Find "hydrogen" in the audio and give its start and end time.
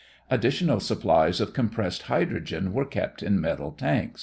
2.09-2.73